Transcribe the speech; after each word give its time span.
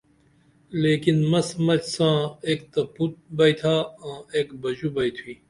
لیکن 0.81 1.17
مس 1.31 1.47
مچ 1.65 1.81
ساں 1.95 2.17
اِک 2.47 2.61
تہ 2.71 2.81
پُت 2.93 3.13
بیئتھا 3.37 3.75
آں 4.05 4.19
اِک 4.35 4.47
بہ 4.61 4.69
ژُو 4.77 4.89
بیئتھوئی 4.95 5.35